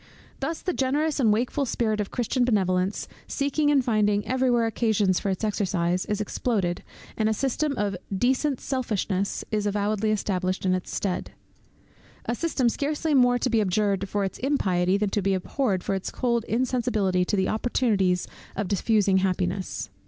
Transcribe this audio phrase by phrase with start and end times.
[0.39, 5.19] Thus the generous and wakeful spirit of Christian Benevolence, seeking and finding every where occasions
[5.19, 6.81] for its exercise, is exploded,
[7.15, 11.33] and a system of decent selfishness is avowedly established in its stead;
[12.25, 15.93] a system scarcely more to be abjured for its impiety, than to be abhorred for
[15.93, 19.91] its cold insensibility to the opportunities of diffusing happiness.